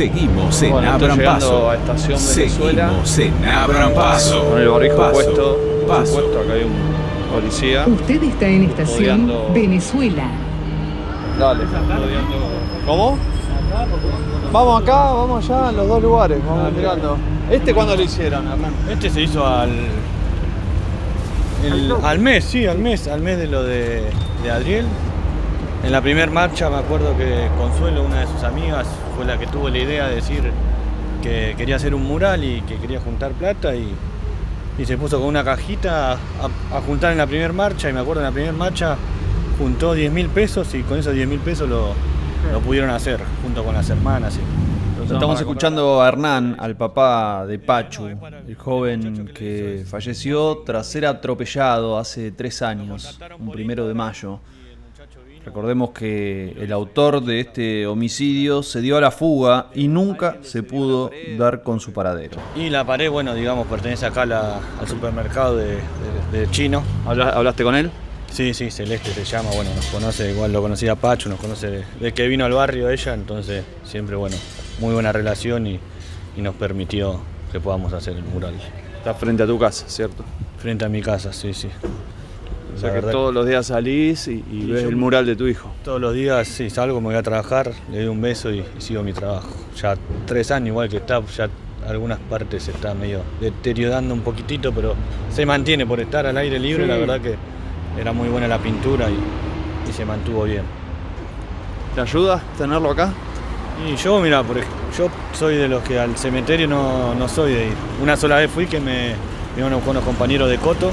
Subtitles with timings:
[0.00, 1.68] Seguimos en Bueno, Abran Paso.
[1.68, 2.90] a Estación Venezuela.
[3.04, 4.44] Seguimos en Abran Paso.
[4.48, 6.06] Con el barbijo Paso, puesto, por paso.
[6.06, 7.84] supuesto, acá hay un policía.
[7.86, 10.22] Usted está en estación Venezuela.
[11.38, 13.18] Dale, rodeando- ¿Cómo?
[14.50, 17.18] Vamos acá, vamos allá, en los dos lugares, vamos mirando.
[17.50, 18.72] ¿Este cuándo lo hicieron, Hernán?
[18.90, 19.68] Este se hizo al.
[21.62, 24.04] el- al mes, sí, al mes, al mes de lo de,
[24.42, 24.86] de Adriel.
[25.84, 28.86] En la primera marcha me acuerdo que Consuelo, una de sus amigas,
[29.20, 30.42] fue la que tuvo la idea de decir
[31.22, 33.92] que quería hacer un mural y que quería juntar plata y,
[34.78, 36.16] y se puso con una cajita a,
[36.74, 38.96] a juntar en la primera marcha y me acuerdo en la primera marcha
[39.58, 41.88] juntó 10 mil pesos y con esos 10 mil pesos lo,
[42.50, 44.38] lo pudieron hacer junto con las hermanas.
[44.38, 48.06] y- Estamos escuchando a Hernán, al papá de Pachu,
[48.48, 54.40] el joven que falleció tras ser atropellado hace tres años, un primero de mayo.
[55.44, 60.62] Recordemos que el autor de este homicidio se dio a la fuga y nunca se
[60.62, 62.36] pudo dar con su paradero.
[62.54, 65.76] Y la pared, bueno, digamos, pertenece acá a la- al supermercado de,
[66.32, 66.82] de- de Chino.
[67.06, 67.90] ¿Habla- ¿Hablaste con él?
[68.30, 71.84] Sí, sí, Celeste se llama, bueno, nos conoce, igual lo conocía Pacho, nos conoce de,
[71.98, 74.36] de que vino al barrio ella, entonces siempre, bueno,
[74.78, 75.80] muy buena relación y,
[76.36, 77.18] y nos permitió
[77.50, 78.54] que podamos hacer el mural.
[78.98, 80.22] Está frente a tu casa, ¿cierto?
[80.58, 81.68] Frente a mi casa, sí, sí.
[82.74, 85.70] O sea que todos los días salís y, y ves el mural de tu hijo.
[85.84, 88.64] Todos los días, sí, salgo, me voy a trabajar, le doy un beso y, y
[88.80, 89.48] sigo mi trabajo.
[89.80, 91.48] Ya tres años igual que está, ya
[91.88, 94.94] algunas partes se está medio deteriorando un poquitito, pero
[95.30, 96.88] se mantiene por estar al aire libre, Sí.
[96.88, 97.34] la verdad que
[98.00, 100.62] era muy buena la pintura y, y se mantuvo bien.
[101.94, 103.12] ¿Te ayuda tenerlo acá?
[103.90, 107.66] Y yo, mira, por yo soy de los que al cementerio no, no soy de
[107.68, 107.72] ir.
[108.02, 110.90] Una sola vez fui que me a buscar unos compañeros de Coto,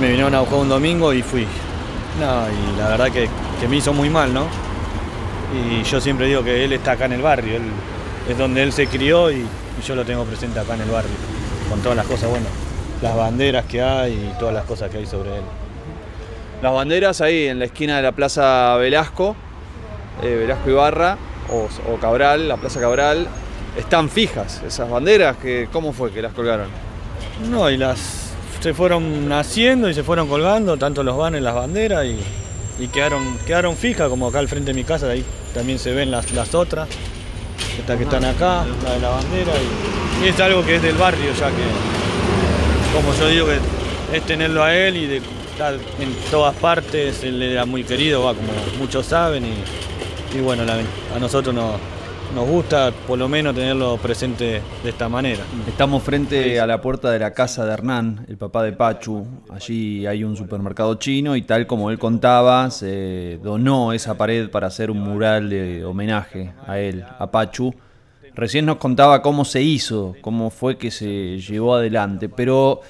[0.00, 1.46] me vinieron a buscar un domingo y fui.
[2.20, 3.28] No, y la verdad que,
[3.60, 4.46] que me hizo muy mal, ¿no?
[5.54, 7.62] Y yo siempre digo que él está acá en el barrio, él,
[8.28, 11.10] es donde él se crió y, y yo lo tengo presente acá en el barrio,
[11.70, 12.46] con todas las cosas, bueno,
[13.00, 15.42] las banderas que hay y todas las cosas que hay sobre él.
[16.60, 19.36] Las banderas ahí en la esquina de la Plaza Velasco,
[20.22, 21.16] eh, Velasco Ibarra
[21.50, 23.28] o, o Cabral, la Plaza Cabral,
[23.76, 25.36] están fijas esas banderas.
[25.36, 26.66] Que, ¿Cómo fue que las colgaron?
[27.48, 28.27] No, y las
[28.60, 32.18] se fueron haciendo y se fueron colgando, tanto los banners, las banderas, y,
[32.82, 35.24] y quedaron, quedaron fijas, como acá al frente de mi casa, ahí
[35.54, 36.88] también se ven las, las otras,
[37.78, 39.52] estas que están acá, la de la bandera,
[40.22, 44.64] y, es algo que es del barrio, ya que, como yo digo, que es tenerlo
[44.64, 48.48] a él y de estar en todas partes, él era muy querido, va, como
[48.78, 50.64] muchos saben, y, y bueno,
[51.14, 51.74] a nosotros nos,
[52.34, 55.42] nos gusta por lo menos tenerlo presente de esta manera.
[55.66, 59.26] Estamos frente a la puerta de la casa de Hernán, el papá de Pachu.
[59.50, 64.66] Allí hay un supermercado chino y tal como él contaba, se donó esa pared para
[64.66, 67.74] hacer un mural de homenaje a él, a Pachu.
[68.34, 72.82] Recién nos contaba cómo se hizo, cómo fue que se llevó adelante, pero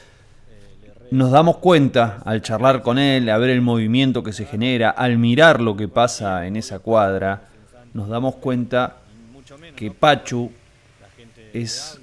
[1.10, 5.16] nos damos cuenta al charlar con él, a ver el movimiento que se genera, al
[5.16, 7.44] mirar lo que pasa en esa cuadra,
[7.94, 8.96] nos damos cuenta
[9.78, 10.50] que Pachu
[11.52, 12.00] es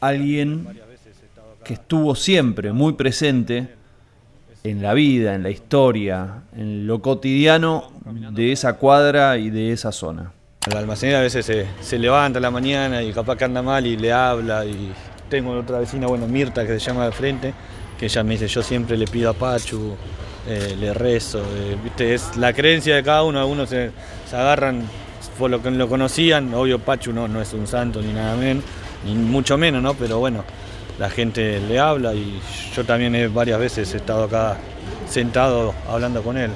[0.00, 0.66] alguien
[1.62, 3.68] que estuvo siempre muy presente
[4.64, 7.92] en la vida, en la historia, en lo cotidiano
[8.32, 10.32] de esa cuadra y de esa zona.
[10.68, 11.46] El almacenero a veces
[11.80, 14.64] se, levanta a la mañana y capaz que anda mal y le habla.
[14.64, 14.92] Y
[15.30, 17.54] tengo otra vecina, bueno, Mirta, que se llama de frente,
[17.96, 19.94] que ella me dice, yo siempre le pido a Pachu,
[20.48, 21.38] eh, le rezo.
[21.38, 22.14] eh, ¿viste?
[22.14, 23.92] Es la creencia de cada uno, algunos se
[24.32, 24.82] agarran
[25.36, 26.52] por lo que lo conocían.
[26.54, 28.64] Obvio, Pachu no, no es un santo ni nada menos,
[29.04, 29.94] ni mucho menos, ¿no?
[29.94, 30.44] Pero bueno,
[30.98, 32.40] la gente le habla y
[32.74, 34.56] yo también he, varias veces he estado acá
[35.08, 36.50] sentado hablando con él.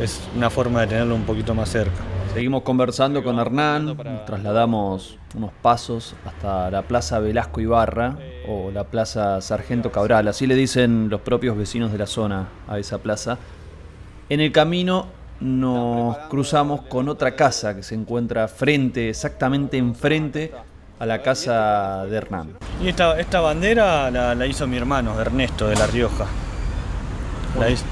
[0.00, 2.02] Es una forma de tenerlo un poquito más cerca.
[2.34, 8.84] Seguimos conversando con Hernán, nos trasladamos unos pasos hasta la Plaza Velasco Ibarra o la
[8.84, 13.38] Plaza Sargento Cabral, así le dicen los propios vecinos de la zona a esa plaza.
[14.28, 15.06] En el camino
[15.40, 20.52] nos cruzamos con otra casa que se encuentra frente, exactamente enfrente
[20.98, 22.52] a la casa de Hernán.
[22.82, 26.24] Y esta, esta bandera la, la hizo mi hermano, Ernesto, de La Rioja.
[27.58, 27.84] La hizo,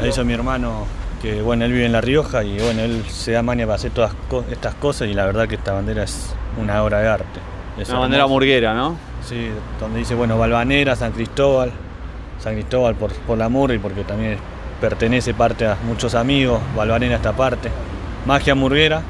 [0.00, 0.84] la hizo mi hermano,
[1.20, 3.90] que bueno, él vive en La Rioja y bueno, él se da maña para hacer
[3.92, 7.40] todas co- estas cosas y la verdad que esta bandera es una obra de arte.
[7.78, 8.32] Es Una bandera hermosa.
[8.34, 8.96] murguera, ¿no?
[9.24, 9.48] Sí,
[9.80, 11.70] donde dice, bueno, Balvanera, San Cristóbal,
[12.40, 14.36] San Cristóbal por, por la murga y porque también
[14.82, 17.70] pertenece parte a muchos amigos, Valvanera esta parte,
[18.26, 19.00] Magia Murguera,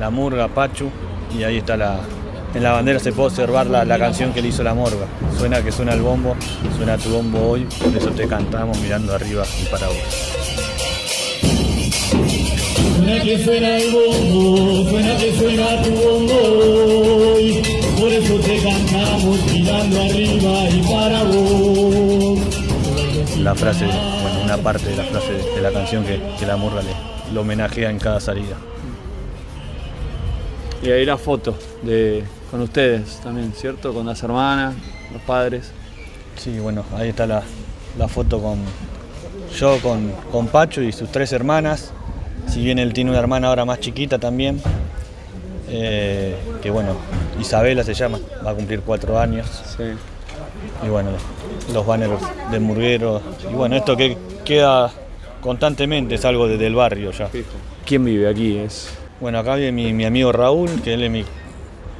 [0.00, 0.90] La Murga, Pachu,
[1.38, 2.00] y ahí está la...
[2.54, 5.06] En la bandera se puede observar la, la canción que le hizo la morga.
[5.38, 6.34] Suena que suena el bombo,
[6.76, 9.96] suena tu bombo hoy, por eso te cantamos mirando arriba y para vos.
[12.96, 17.62] Suena que suena el bombo, suena que suena tu bombo hoy,
[18.00, 21.75] por eso te cantamos mirando arriba y para vos
[23.46, 26.82] la frase, bueno, una parte de la frase de la canción que, que la murga
[26.82, 26.90] le,
[27.32, 28.56] lo homenajea en cada salida.
[30.82, 33.94] Y ahí la foto de, con ustedes también, ¿cierto?
[33.94, 34.74] Con las hermanas,
[35.12, 35.70] los padres.
[36.34, 37.44] Sí, bueno, ahí está la,
[37.96, 38.58] la foto con
[39.56, 41.92] yo, con, con Pacho y sus tres hermanas.
[42.48, 44.60] Si bien él tiene una hermana ahora más chiquita también,
[45.68, 46.96] eh, que bueno,
[47.40, 49.46] Isabela se llama, va a cumplir cuatro años.
[49.76, 49.84] Sí.
[50.84, 51.10] Y bueno,
[51.72, 52.20] los banners
[52.50, 53.20] del murguero.
[53.50, 54.90] Y bueno, esto que queda
[55.40, 57.28] constantemente es algo desde el barrio ya.
[57.84, 58.56] ¿Quién vive aquí?
[58.58, 61.24] Es Bueno, acá vive mi, mi amigo Raúl, que él es mi,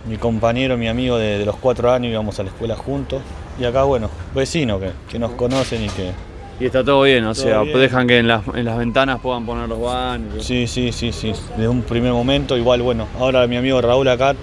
[0.08, 3.22] mi compañero, mi amigo de, de los cuatro años, íbamos a la escuela juntos.
[3.58, 6.10] Y acá, bueno, vecinos que, que nos conocen y que...
[6.58, 7.78] Y está todo bien, o Todo sea, bien.
[7.78, 10.44] dejan que en las, en las ventanas puedan poner los banners.
[10.44, 11.32] Sí, sí, sí, sí.
[11.50, 14.34] Desde un primer momento, igual, bueno, ahora mi amigo Raúl acá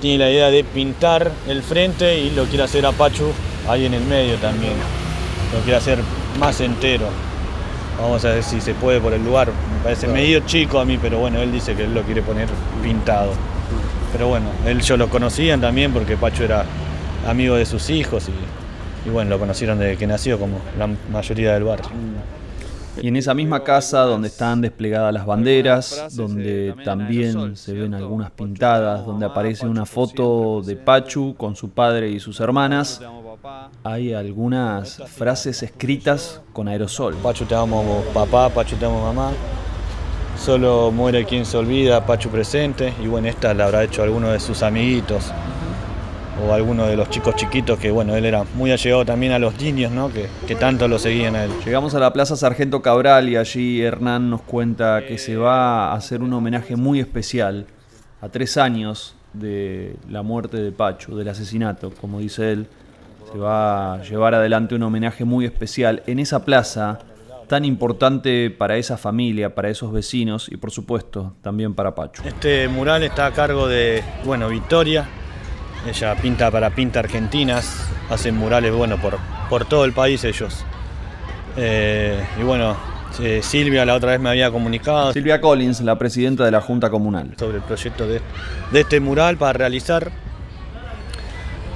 [0.00, 3.30] tiene la idea de pintar el frente y lo quiere hacer a Pachu
[3.72, 4.74] ahí en el medio también.
[5.54, 5.98] Lo quiere hacer
[6.38, 7.06] más entero.
[8.00, 9.48] Vamos a ver si se puede por el lugar.
[9.48, 12.48] Me parece medio chico a mí, pero bueno, él dice que él lo quiere poner
[12.82, 13.32] pintado.
[14.12, 16.64] Pero bueno, él yo lo conocían también porque Pacho era
[17.28, 21.54] amigo de sus hijos y, y bueno, lo conocieron desde que nació como la mayoría
[21.54, 21.90] del barrio.
[23.00, 28.30] Y en esa misma casa donde están desplegadas las banderas, donde también se ven algunas
[28.30, 33.00] pintadas, donde aparece una foto de Pachu con su padre y sus hermanas,
[33.82, 37.14] hay algunas frases escritas con aerosol.
[37.16, 39.30] Pachu te amo papá, Pachu te amo mamá.
[40.38, 42.92] Solo muere quien se olvida, Pachu presente.
[43.02, 45.32] Y bueno, esta la habrá hecho alguno de sus amiguitos
[46.46, 49.60] o alguno de los chicos chiquitos que bueno, él era muy allegado también a los
[49.60, 50.12] niños, ¿no?
[50.12, 51.50] Que, que tanto lo seguían a él.
[51.64, 55.94] Llegamos a la Plaza Sargento Cabral y allí Hernán nos cuenta que se va a
[55.94, 57.66] hacer un homenaje muy especial
[58.20, 62.66] a tres años de la muerte de Pachu, del asesinato, como dice él.
[63.32, 66.98] Se va a llevar adelante un homenaje muy especial en esa plaza
[67.46, 72.22] tan importante para esa familia, para esos vecinos y por supuesto también para Pachu.
[72.24, 75.08] Este mural está a cargo de, bueno, Victoria.
[75.86, 79.18] Ella pinta para Pinta Argentinas, hacen murales, bueno, por,
[79.48, 80.64] por todo el país ellos.
[81.56, 82.76] Eh, y bueno,
[83.20, 86.90] eh, Silvia la otra vez me había comunicado Silvia Collins, la presidenta de la Junta
[86.90, 87.32] Comunal.
[87.38, 88.20] sobre el proyecto de,
[88.70, 90.10] de este mural para realizar.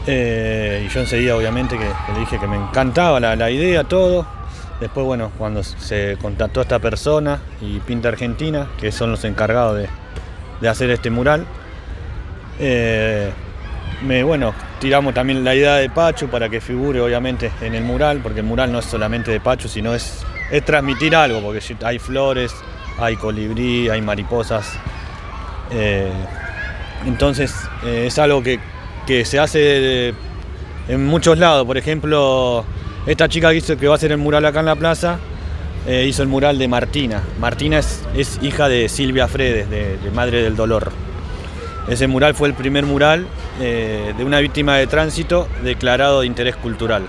[0.07, 3.85] Eh, y yo enseguida obviamente que, que le dije que me encantaba la, la idea,
[3.85, 4.27] todo.
[4.81, 9.89] Después, bueno, cuando se contactó esta persona y Pinta Argentina, que son los encargados de,
[10.61, 11.47] de hacer este mural,
[12.59, 13.33] eh,
[14.03, 18.21] me, bueno, tiramos también la idea de Pachu para que figure obviamente en el mural,
[18.23, 21.99] porque el mural no es solamente de Pachu, sino es, es transmitir algo, porque hay
[21.99, 22.55] flores,
[22.99, 24.73] hay colibrí, hay mariposas.
[25.71, 26.11] eh,
[27.07, 27.55] entonces
[27.85, 28.59] eh, es algo que,
[29.07, 30.15] que se hace de-
[30.89, 31.67] en muchos lados.
[31.67, 32.65] Por ejemplo,
[33.07, 35.19] esta chica que, hizo, que va a hacer el mural acá en la plaza
[35.87, 37.23] eh, hizo el mural de Martina.
[37.39, 40.93] Martina es, es hija de Silvia Fredes, de, de Madre del Dolor.
[41.89, 43.27] Ese mural fue el primer mural
[43.61, 47.03] eh, de una víctima de tránsito declarado de interés cultural.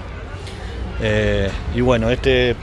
[1.01, 2.55] Eh, y bueno, este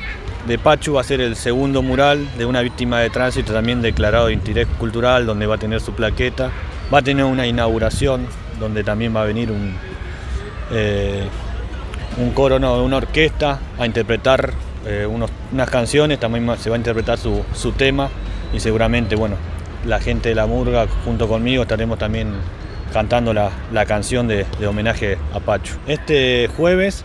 [0.47, 4.26] de Pachu va a ser el segundo mural de una víctima de tránsito también declarado
[4.26, 6.50] de interés cultural, donde va a tener su plaqueta.
[6.93, 8.26] Va a tener una inauguración,
[8.61, 9.75] donde también va a venir un,
[10.70, 11.25] eh,
[12.19, 14.53] un coro, no, una orquesta a interpretar
[15.53, 18.08] unas canciones, también se va a interpretar su, su tema
[18.53, 19.37] y seguramente, bueno,
[19.84, 22.32] la gente de la murga junto conmigo estaremos también
[22.93, 25.74] cantando la, la canción de, homenaje a Pacho.
[25.86, 27.05] Este jueves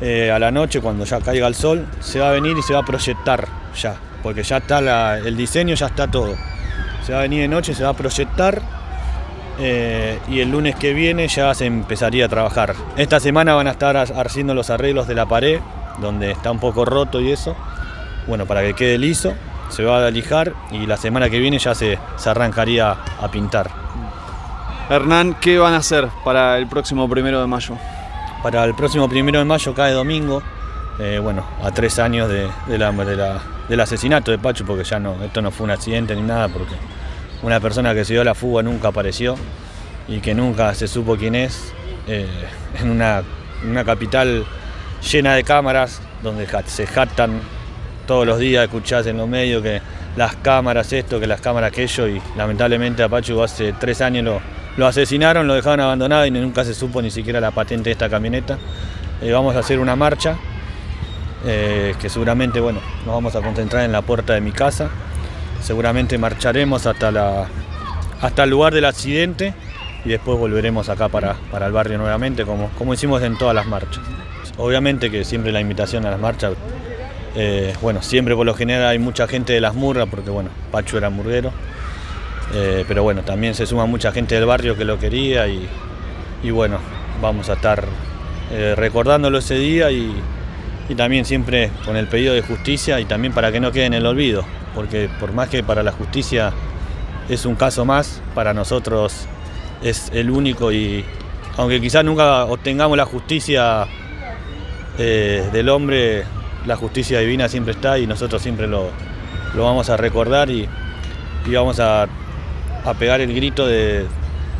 [0.00, 2.72] eh, a la noche, cuando ya caiga el sol, se va a venir y se
[2.72, 3.46] va a proyectar
[3.80, 6.34] ya, porque ya está el diseño, ya está todo.
[7.04, 8.60] Se va a venir de noche, se va a proyectar
[9.60, 12.74] eh, y el lunes que viene ya se empezaría a trabajar.
[12.96, 15.60] Esta semana van a estar ha- haciendo los arreglos de la pared,
[16.00, 17.56] donde está un poco roto y eso.
[18.26, 19.34] Bueno, para que quede liso,
[19.68, 23.70] se va a lijar y la semana que viene ya se, se arrancaría a pintar.
[24.90, 27.76] Hernán, ¿qué van a hacer para el próximo primero de mayo?
[28.42, 30.42] Para el próximo primero de mayo cae domingo,
[30.98, 34.84] eh, bueno, a tres años de, de la- de la- del asesinato de Pacho, porque
[34.84, 36.74] ya no, esto no fue un accidente ni nada, porque
[37.42, 39.36] una persona que se dio a la fuga nunca apareció
[40.08, 41.72] y que nunca se supo quién es,
[42.06, 42.26] eh,
[42.80, 43.22] en una,
[43.68, 44.46] una capital
[45.12, 47.40] llena de cámaras, donde se jactan
[48.08, 49.82] todos los días, escuchás en los medios que
[50.16, 54.40] las cámaras esto, que las cámaras aquello, y lamentablemente a Pachu hace tres años
[54.76, 58.08] lo, asesinaron, lo dejaron abandonado y nunca se supo ni siquiera la patente de esta
[58.08, 58.58] camioneta.
[59.20, 60.38] Eh, vamos a hacer una marcha,
[61.44, 64.88] eh, que seguramente, bueno, nos vamos a concentrar en la puerta de mi casa.
[65.60, 67.46] Seguramente marcharemos hasta, la,
[68.22, 69.52] hasta el lugar del accidente
[70.06, 73.66] y después volveremos acá para, para el barrio nuevamente, como, como hicimos en todas las
[73.66, 74.02] marchas.
[74.56, 76.54] Obviamente que siempre la invitación a las marchas
[77.34, 80.96] Eh, bueno, siempre por lo general hay mucha gente de las murgas, porque bueno, Pachu
[80.96, 81.52] era murguero.
[82.54, 85.68] Eh, pero bueno, también se suma mucha gente del barrio que lo quería y,
[86.42, 86.78] y bueno,
[87.20, 87.84] vamos a estar
[88.50, 90.14] eh, recordándolo ese día y,
[90.88, 93.94] y también siempre con el pedido de justicia y también para que no quede en
[93.94, 94.44] el olvido,
[94.74, 96.52] porque por más que para la justicia
[97.28, 99.26] es un caso más, para nosotros
[99.82, 101.04] es el único y
[101.58, 103.86] aunque quizás nunca obtengamos la justicia
[104.96, 106.24] del hombre,
[106.68, 108.90] la justicia divina siempre está y nosotros siempre lo,
[109.54, 110.68] lo vamos a recordar y,
[111.46, 112.06] y vamos a,
[112.84, 114.06] a pegar el grito de,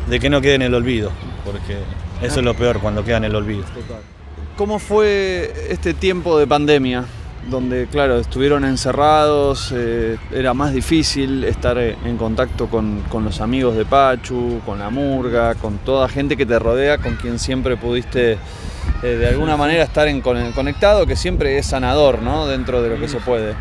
[0.09, 1.11] de que no quede en el olvido,
[1.45, 1.77] porque
[2.21, 3.63] eso es lo peor cuando queda en el olvido.
[4.57, 7.05] ¿Cómo fue este tiempo de pandemia?
[7.47, 13.39] Donde, claro, estuvieron encerrados, eh, era más difícil estar eh, en contacto con, con los
[13.41, 17.77] amigos de Pachu, con la murga, con toda gente que te rodea, con quien siempre
[17.77, 18.33] pudiste
[19.03, 22.45] eh, de alguna manera estar en, con- conectado, que siempre es sanador, ¿no?
[22.45, 23.55] Dentro de lo que se puede.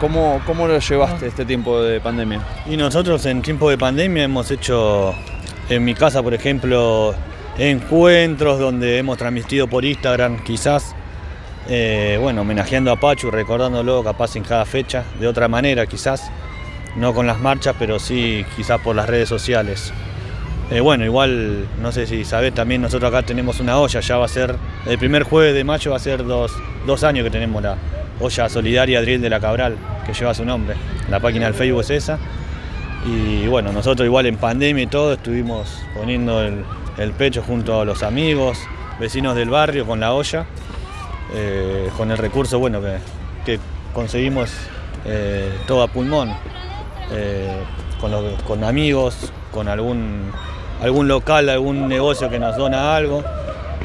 [0.00, 2.40] ¿Cómo, cómo lo llevaste este tiempo de pandemia?
[2.68, 5.14] Y nosotros en tiempo de pandemia hemos hecho,
[5.68, 7.14] en mi casa por ejemplo,
[7.58, 10.94] encuentros donde hemos transmitido por Instagram quizás,
[11.72, 16.28] eh, bueno, homenajeando a Pachu, recordándolo capaz en cada fecha, de otra manera quizás,
[16.96, 19.92] no con las marchas, pero sí quizás por las redes sociales.
[20.72, 24.24] Eh, bueno, igual, no sé si sabés, también nosotros acá tenemos una olla, ya va
[24.24, 26.52] a ser, el primer jueves de mayo va a ser dos,
[26.88, 27.76] dos años que tenemos la
[28.18, 30.74] olla solidaria Adriel de la Cabral, que lleva su nombre.
[31.08, 32.18] La página del Facebook es esa.
[33.06, 36.64] Y bueno, nosotros igual en pandemia y todo estuvimos poniendo el,
[36.98, 38.58] el pecho junto a los amigos,
[38.98, 40.46] vecinos del barrio con la olla,
[41.34, 42.80] eh, con el recurso bueno
[43.44, 43.58] que,
[43.94, 44.50] conseguimos
[45.04, 46.32] eh, todo a pulmón,
[47.12, 47.62] eh,
[48.46, 50.30] con, amigos, con algún,
[50.80, 53.24] algún local, algún negocio que nos dona algo.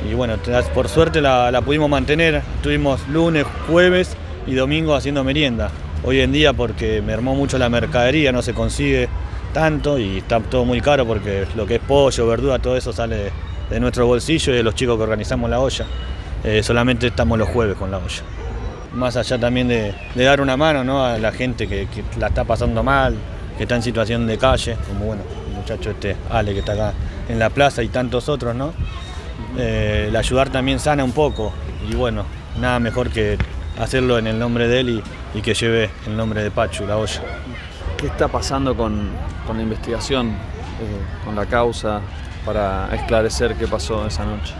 [0.08, 0.36] Y bueno,
[0.74, 2.44] por suerte la, la pudimos mantener.
[2.58, 5.72] Estuvimos lunes, jueves y domingo haciendo merienda.
[6.04, 9.10] Hoy en día porque mermó mucho la mercadería, no se consigue
[9.54, 13.32] tanto y está todo muy caro porque lo que es pollo, verdura, todo eso sale
[13.70, 15.86] de nuestro bolsillo y de los chicos que organizamos la olla.
[16.46, 18.22] Eh, solamente estamos los jueves con la olla.
[18.94, 21.04] Más allá también de, dar una mano ¿no?
[21.04, 21.88] a la gente que,
[22.20, 23.16] la está pasando mal,
[23.58, 26.94] que está en situación de calle, como bueno, el muchacho este Ale que está acá
[27.28, 28.74] en la plaza y tantos otros, ¿no?
[29.58, 31.52] Eh, el ayudar también sana un poco
[31.90, 32.26] y bueno,
[32.60, 33.40] nada mejor que
[33.80, 37.24] hacerlo en el nombre de él y, que lleve el nombre de Pachu, la olla.
[37.98, 39.10] ¿Qué está pasando con,
[39.48, 42.02] con la investigación, eh, con la causa,
[42.46, 44.54] para esclarecer qué pasó esa noche?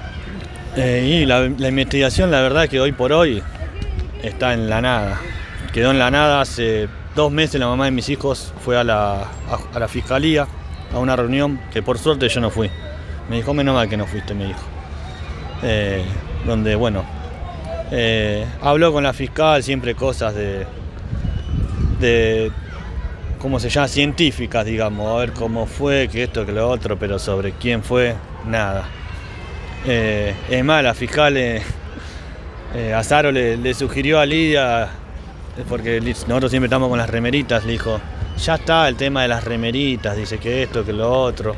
[0.78, 3.42] Eh, y la, investigación, la verdad que hoy por hoy
[4.22, 5.22] está en la nada.
[5.74, 9.26] Quedó en la nada hace dos meses la mamá de mis hijos fue a la,
[9.74, 10.48] a la fiscalía
[10.94, 12.70] a una reunión que por suerte yo no fui.
[13.30, 14.62] Me dijo, menos mal que no fuiste, me dijo.
[15.64, 16.04] Eh,
[16.46, 17.04] donde, bueno,
[17.92, 20.66] eh, habló con la fiscal siempre cosas de,
[22.00, 22.52] de,
[23.40, 23.88] ¿cómo se llama?
[23.88, 28.16] Científicas, digamos, a ver cómo fue, que esto, que lo otro, pero sobre quién fue,
[28.46, 28.86] nada.
[29.88, 31.62] Eh, es más, la fiscal eh,
[32.74, 34.90] eh, Azaro le, sugirió a Lidia,
[35.70, 38.00] porque nosotros siempre estamos con las remeritas, le dijo,
[38.38, 41.56] ya está el tema de las remeritas, dice que esto, que lo otro.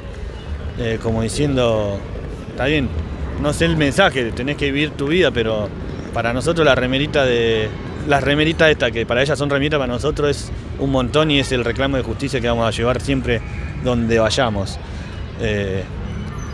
[1.02, 2.00] Como diciendo,
[2.52, 2.88] está bien,
[3.42, 5.70] no sé el mensaje, tenés que vivir tu vida, pero
[6.14, 7.70] para nosotros la remerita de.
[8.08, 11.52] Las remeritas esta, que para ellas son remeritas, para nosotros es un montón y es
[11.52, 13.42] el reclamo de justicia que vamos a llevar siempre
[13.84, 14.80] donde vayamos.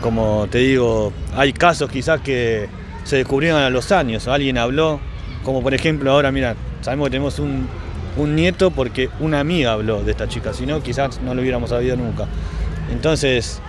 [0.04, 2.68] Como te digo, hay casos quizás que
[3.04, 5.00] se descubrieron a los años, alguien habló,
[5.42, 7.66] como por ejemplo ahora, mira, sabemos que tenemos un,
[8.18, 11.70] un nieto porque una amiga habló de esta chica, si no quizás no lo hubiéramos
[11.70, 12.26] sabido nunca.
[12.92, 13.62] Entonces,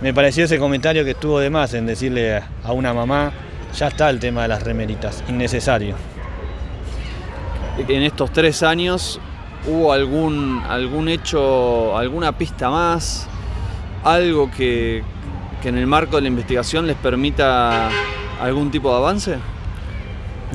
[0.00, 3.30] me pareció ese comentario que estuvo de más en decirle a una mamá,
[3.76, 5.94] ya está el tema de las remeritas, innecesario.
[7.86, 9.20] En estos tres años,
[9.66, 13.28] ¿hubo algún, algún hecho, alguna pista más?
[14.04, 15.04] ¿Algo que,
[15.62, 17.88] que en el marco de la investigación les permita
[18.40, 19.36] algún tipo de avance?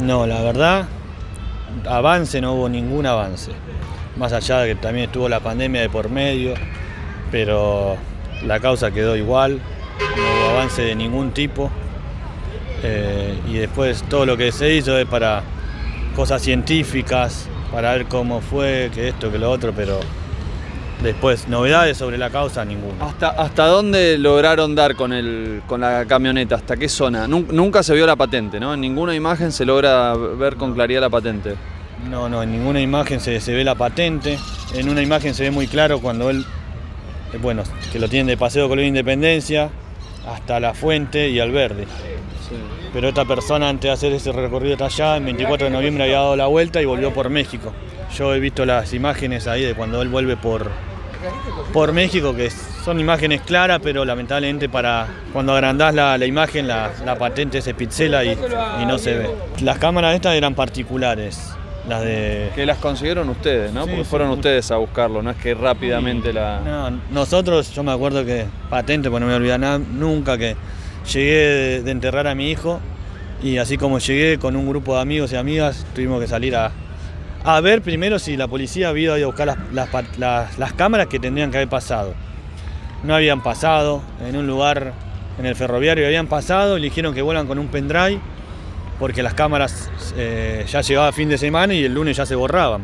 [0.02, 0.88] No, la verdad,
[1.90, 3.52] avance no hubo ningún avance.
[4.18, 6.56] Más allá de que también estuvo la pandemia de por medio,
[7.32, 7.96] pero
[8.46, 9.60] la causa quedó igual,
[10.00, 11.72] no hubo avance de ningún tipo.
[12.84, 15.42] Eh, y después todo lo que se hizo es para
[16.16, 20.00] cosas científicas, para ver cómo fue, que esto, que lo otro, pero
[21.04, 23.06] después novedades sobre la causa ninguna.
[23.06, 26.56] ¿Hasta, hasta dónde lograron dar con, el, con la camioneta?
[26.56, 27.28] ¿Hasta qué zona?
[27.28, 28.74] Nun- Nunca se vio la patente, ¿no?
[28.74, 31.56] En ninguna imagen se logra ver con claridad la patente.
[32.10, 34.38] No, no, en ninguna imagen se, se ve la patente.
[34.76, 36.46] En una imagen se ve muy claro cuando él,
[37.34, 39.70] eh, bueno, que lo tienen de Paseo Colón Independencia
[40.28, 41.86] hasta la fuente y al verde.
[42.94, 46.18] Pero esta persona antes de hacer ese recorrido hasta allá, el 24 de noviembre había
[46.18, 47.74] dado la vuelta y volvió por México.
[48.16, 50.70] Yo he visto las imágenes ahí de cuando él vuelve por,
[51.74, 56.92] por México, que son imágenes claras, pero lamentablemente para cuando agrandás la, la imagen, la,
[57.06, 58.30] la patente se pixela y,
[58.82, 59.30] y no se ve.
[59.62, 61.52] Las cámaras estas eran particulares,
[61.88, 62.50] las de...
[62.56, 63.84] Que las consiguieron ustedes, ¿no?
[63.84, 64.10] Sí, Porque sí.
[64.10, 66.62] fueron ustedes a buscarlo, no es que rápidamente la...
[66.62, 70.56] No, nosotros, yo me acuerdo que, patente, pues no me olvidar nada, nunca que
[71.12, 72.80] llegué de, de enterrar a mi hijo
[73.44, 76.72] y así como llegué con un grupo de amigos y amigas, tuvimos que salir a,
[77.48, 80.74] a ver primero si la policía había ido a buscar las, las pa- las- las
[80.74, 82.14] cámaras que tendrían que haber pasado.
[83.04, 84.94] No habían pasado, en un lugar,
[85.40, 88.20] en el ferroviario habían pasado dijeron que vuelan con un pendrive
[89.00, 92.82] porque las cámaras eh, ya llegaba fin de semana y el lunes ya se borraban.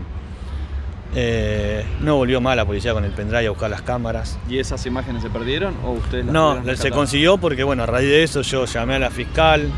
[1.15, 4.39] Eh, no volvió más la policía con el pendrive a buscar las cámaras.
[4.49, 8.07] ¿Y esas imágenes se perdieron o ustedes las No, se consiguió porque, bueno, a raíz
[8.07, 9.69] de eso yo llamé a la fiscal,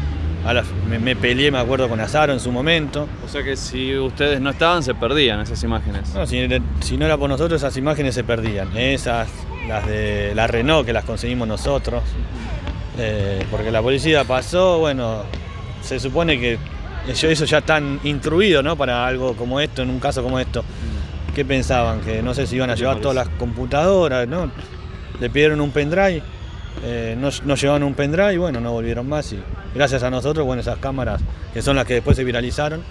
[0.87, 3.07] me, me peleé, me acuerdo, con Azaro en su momento.
[3.25, 6.13] O sea que si ustedes no estaban, se perdían esas imágenes.
[6.13, 6.47] No, si,
[6.81, 8.75] si no era por nosotros, esas imágenes se perdían.
[8.77, 9.27] Esas,
[9.67, 12.03] las de la Renault, que las conseguimos nosotros.
[12.97, 15.23] Eh, porque la policía pasó, bueno,
[15.81, 16.57] se supone que
[17.07, 18.75] eso ya están instruidos, ¿no?
[18.75, 20.63] Para algo como esto, en un caso como esto.
[21.33, 22.01] ¿Qué pensaban?
[22.01, 24.49] Que no sé si iban a llevar todas las computadoras, ¿no?
[25.19, 26.23] Le pidieron un pendrive,
[26.83, 29.31] eh, no, no llevaban un pendrive y bueno, no volvieron más.
[29.33, 29.39] Y
[29.73, 31.21] gracias a nosotros, bueno, esas cámaras,
[31.53, 32.81] que son las que después se viralizaron,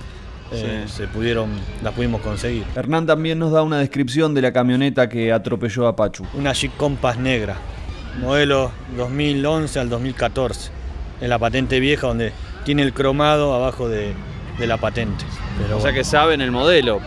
[0.52, 0.92] eh, Sí.
[0.96, 1.50] se pudieron,
[1.82, 2.64] las pudimos conseguir.
[2.76, 6.24] Hernán también nos da una descripción de la camioneta que atropelló a Pachu.
[6.34, 7.56] Una Jeep Compass negra,
[8.20, 10.70] modelo 2011 al 2014.
[11.20, 12.32] Es la patente vieja donde
[12.64, 14.12] tiene el cromado abajo de,
[14.58, 15.24] de la patente.
[15.58, 15.96] Pero O sea bueno.
[15.98, 17.00] que saben el modelo.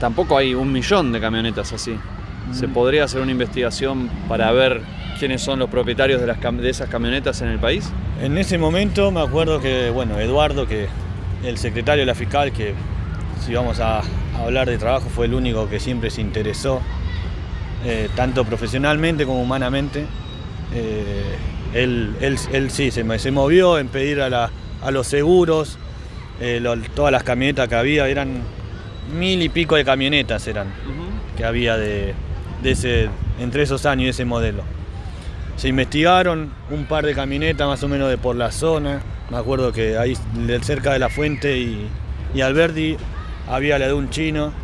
[0.00, 1.96] Tampoco hay un millón de camionetas así.
[2.52, 2.72] ¿Se Mm.
[2.72, 4.80] podría hacer una investigación para ver
[5.20, 7.88] quiénes son los propietarios de, las cam- de esas camionetas en el país?
[8.22, 10.86] En ese momento me acuerdo que, bueno, Eduardo, que
[11.44, 12.74] el secretario de la fiscal, que
[13.46, 14.02] si vamos a, a
[14.44, 16.80] hablar de trabajo, fue el único que siempre se interesó,
[17.84, 20.06] eh, tanto profesionalmente como humanamente.
[20.74, 21.22] Eh,
[21.74, 24.50] él, él- él sí, se, movió en pedir a, la-
[24.82, 25.78] a los seguros,
[26.40, 28.40] eh, lo- todas las camionetas que había, eran
[29.14, 30.68] mil y pico de camionetas eran
[31.36, 32.14] que había de,
[32.62, 34.62] de ese, entre esos años y ese modelo.
[35.60, 39.02] Se investigaron un par de camionetas más o menos de por la zona.
[39.28, 40.16] Me acuerdo que ahí
[40.62, 41.86] cerca de la fuente y,
[42.34, 42.96] y Alberdi
[43.46, 44.54] había la de un chino.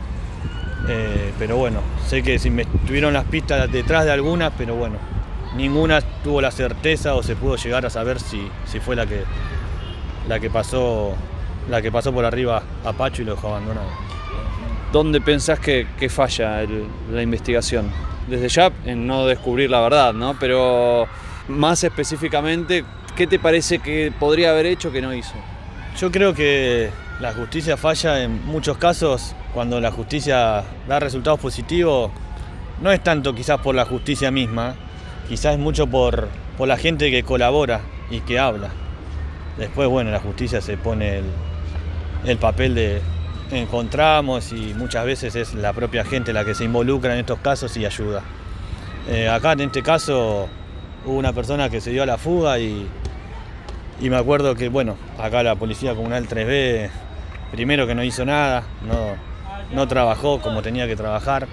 [0.88, 2.50] Eh, pero bueno, sé que se
[2.86, 4.96] tuvieron las pistas detrás de algunas, pero bueno,
[5.54, 9.22] ninguna tuvo la certeza o se pudo llegar a saber si, si fue la que,
[10.26, 11.14] la que pasó
[11.68, 13.88] la que pasó por arriba a Pacho y lo dejó abandonado.
[14.92, 16.64] ¿Dónde pensás que, que falla
[17.12, 18.15] la investigación?
[18.28, 20.36] Desde ya en no descubrir la verdad, ¿no?
[20.38, 21.06] Pero
[21.48, 22.84] más específicamente,
[23.14, 25.34] ¿qué te parece que podría haber hecho que no hizo?
[25.98, 32.10] Yo creo que la justicia falla en muchos casos cuando la justicia da resultados positivos.
[32.82, 34.74] No es tanto quizás por la justicia misma,
[35.28, 38.68] quizás es mucho por, por la gente que colabora y que habla.
[39.56, 41.24] Después, bueno, la justicia se pone el,
[42.26, 43.00] el papel de
[43.50, 47.76] encontramos y muchas veces es la propia gente la que se involucra en estos casos
[47.76, 48.22] y ayuda.
[49.08, 50.48] Eh, acá en este caso
[51.04, 52.88] hubo una persona que se dio a la fuga y,
[54.00, 56.90] y me acuerdo que, bueno, acá la Policía Comunal 3B,
[57.52, 59.16] primero que no hizo nada, no,
[59.74, 61.46] no trabajó como tenía que trabajar.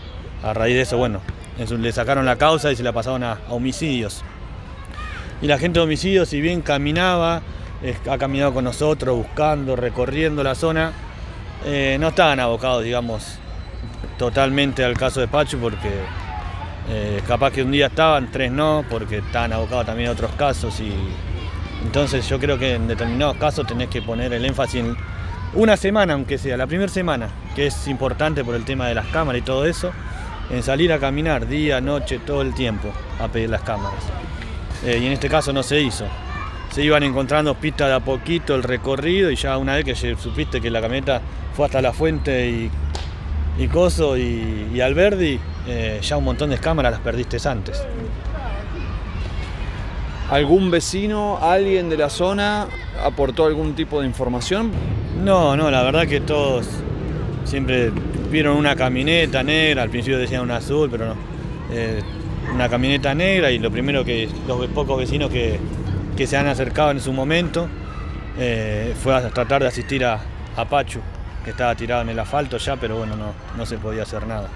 [0.44, 1.22] A raíz de eso, bueno,
[1.58, 4.24] le sacaron la causa y se la pasaron a, homicidios.
[5.42, 7.42] Y la gente de homicidios, si bien caminaba,
[8.10, 10.94] ha caminado con nosotros, buscando, recorriendo la zona,
[11.66, 13.38] eh, no estaban abocados, digamos,
[14.18, 15.90] totalmente al caso de Pachu porque
[16.90, 20.80] eh, capaz que un día estaban, tres no, porque estaban abocados también a otros casos
[20.80, 20.92] y
[21.84, 24.98] entonces yo creo que en determinados casos tenés que poner el énfasis en
[25.54, 29.08] una semana, aunque sea, la primera semana, que es importante por el tema de las
[29.08, 29.92] cámaras y todo eso,
[30.50, 34.04] en salir a caminar día, noche, todo el tiempo a pedir las cámaras.
[34.84, 36.06] Eh, y en este caso no se hizo.
[36.74, 40.60] Se iban encontrando pistas de a poquito el recorrido y ya una vez que supiste
[40.60, 41.22] que la camioneta
[41.56, 42.72] fue hasta la fuente y,
[43.60, 47.80] y Coso y, y Alberdi, eh, ya un montón de cámaras las perdiste antes.
[50.32, 52.66] ¿Algún vecino, alguien de la zona
[53.04, 54.72] aportó algún tipo de información?
[55.24, 56.68] No, no, la verdad que todos
[57.46, 57.92] siempre
[58.32, 61.16] vieron una camioneta negra, al principio decían una azul, pero no.
[61.72, 62.02] Eh,
[62.52, 65.60] una camioneta negra y lo primero que los pocos vecinos que,
[66.16, 67.68] que se han acercado en su momento
[68.38, 70.20] eh, fue a tratar de asistir a,
[70.56, 71.00] a Pachu,
[71.44, 74.50] que estaba tirado en el asfalto ya, pero bueno, no, no se podía hacer nada.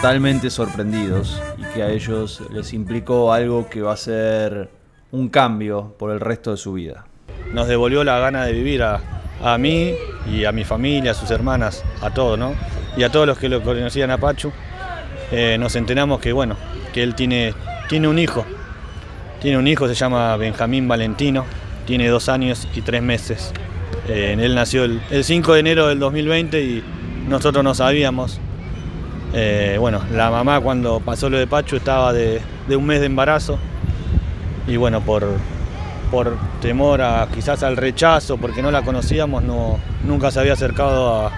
[0.00, 4.70] Totalmente sorprendidos y que a ellos les implicó algo que va a ser
[5.12, 7.04] un cambio por el resto de su vida.
[7.52, 9.02] Nos devolvió la gana de vivir a,
[9.44, 9.92] a mí
[10.26, 12.54] y a mi familia, a sus hermanas, a todos, ¿no?
[12.96, 14.50] Y a todos los que lo conocían a Pachu.
[15.32, 16.56] Eh, nos enteramos que, bueno,
[16.94, 17.52] que él tiene,
[17.90, 18.46] tiene un hijo.
[19.42, 21.44] Tiene un hijo, se llama Benjamín Valentino,
[21.84, 23.52] tiene dos años y tres meses.
[24.08, 26.84] Eh, él nació el, el 5 de enero del 2020 y
[27.28, 28.40] nosotros no sabíamos.
[29.32, 33.06] Eh, bueno, la mamá cuando pasó lo de Pachu estaba de, de un mes de
[33.06, 33.58] embarazo
[34.66, 35.24] y bueno, por,
[36.10, 41.26] por temor a quizás al rechazo, porque no la conocíamos, no, nunca se había acercado
[41.26, 41.32] a-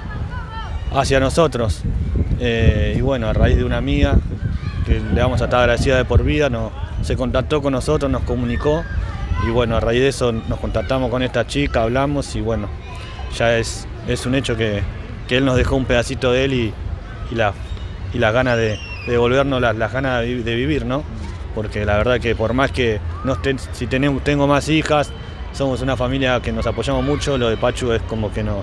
[0.95, 1.83] hacia nosotros.
[2.41, 4.17] Eh, y bueno, a raíz de una amiga,
[4.87, 8.23] que le vamos a estar agradecida de por vida, no, se contactó con nosotros, nos
[8.23, 8.83] comunicó
[9.47, 12.69] y bueno, a raíz de eso nos contactamos con esta chica, hablamos y bueno,
[13.39, 14.83] ya es, es un hecho que,
[15.29, 16.75] que él nos dejó un pedacito de él y,
[17.35, 17.53] la,
[18.13, 21.03] y las ganas de, de devolvernos las, las ganas de vivir, ¿no?
[21.55, 25.11] Porque la verdad que por más que no estén- si tenemos, tengo más hijas,
[25.53, 28.63] somos una familia que nos apoyamos mucho, lo de Pachu es como que no,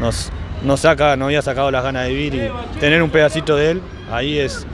[0.00, 0.30] nos,
[0.64, 3.82] nos saca, nos había sacado las ganas de vivir y tener un pedacito de él,
[4.12, 4.64] ahí es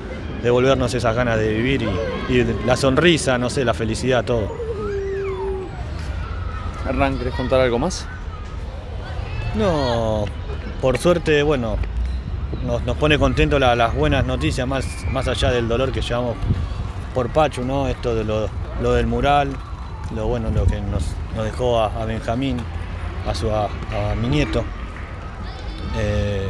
[0.42, 1.82] devolvernos esas ganas de vivir
[2.28, 4.52] y, y la sonrisa, no sé, la felicidad, todo.
[6.88, 8.06] Hernán, ¿querés contar algo más?
[9.54, 10.24] No,
[10.80, 11.76] por suerte, bueno,
[12.64, 16.36] nos, pone contento la- las buenas noticias, más, más allá del dolor que llevamos
[17.14, 17.88] por Pachu, ¿no?
[17.88, 18.48] Esto de lo,
[18.80, 19.50] lo del mural,
[20.14, 21.04] lo bueno, lo que nos,
[21.44, 22.58] dejó a, Benjamín,
[23.26, 23.68] a, su, a,
[24.20, 24.64] mi nieto.
[25.98, 26.48] Eh,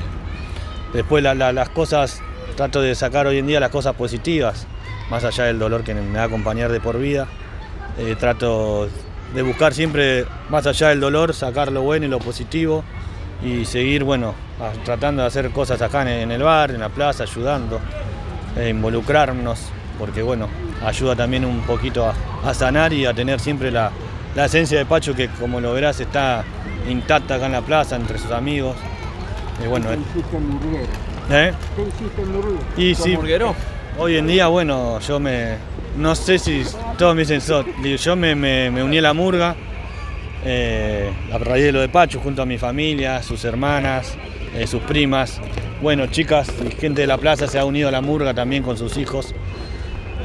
[0.93, 2.21] después la- la- las cosas,
[2.57, 4.67] trato de sacar hoy en día las cosas positivas,
[5.11, 7.27] más allá del dolor que me va a acompañar de por vida.
[7.99, 8.89] Eh, trato
[9.35, 12.85] de buscar siempre, más allá del dolor, sacar lo bueno y lo positivo
[13.45, 16.89] y seguir, bueno, a- tratando de hacer cosas acá en, en el bar, en la
[16.89, 17.81] plaza, ayudando,
[18.57, 19.61] eh, involucrarnos,
[19.99, 20.49] porque bueno,
[20.85, 22.15] ayuda también un poquito a,
[22.49, 23.91] a sanar y a tener siempre la,
[24.35, 26.45] la esencia de Pacho que como lo verás está
[26.89, 28.77] intacta acá en la plaza, entre sus amigos.
[29.65, 31.35] Y bueno, ¿Qué hiciste en?
[31.37, 31.53] ¿eh?
[31.77, 32.83] ¿Qué hiciste en?
[32.91, 33.17] Y ¿Sos sí?
[33.99, 35.57] Hoy en día, bueno, yo me.
[35.99, 36.65] No sé si
[36.97, 37.41] todos me dicen
[37.99, 39.55] Yo me, me- me uní a la murga
[40.45, 44.17] eh, a raíz de lo de Pacho, junto a mi familia, sus hermanas,
[44.55, 45.41] eh, sus primas.
[45.83, 48.77] Bueno, chicas y gente de la plaza se ha unido a la murga también con
[48.77, 49.35] sus hijos,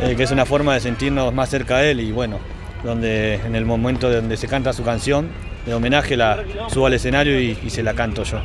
[0.01, 2.39] eh, que es una forma de sentirnos más cerca de él y bueno,
[2.83, 5.29] donde en el momento donde se canta su canción
[5.65, 8.39] de homenaje la subo al escenario y, se la canto yo.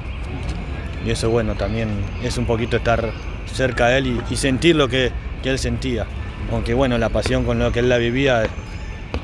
[1.07, 1.89] Y eso bueno, también
[2.23, 3.11] es un poquito estar
[3.53, 6.07] cerca de él y, sentir lo que, que él sentía.
[6.53, 8.45] Aunque bueno, la pasión con lo que él la vivía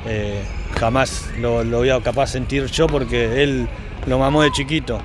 [0.05, 0.41] eh,
[0.79, 3.67] jamás lo, lo voy a capaz sentir yo porque él
[4.05, 4.99] lo mamó de chiquito,